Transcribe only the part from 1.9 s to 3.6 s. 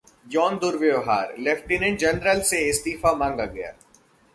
general से इस्तीफा मांगा